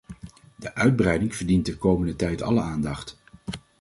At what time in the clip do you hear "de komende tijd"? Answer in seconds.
1.65-2.41